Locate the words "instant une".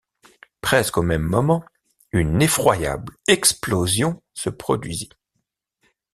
1.31-2.41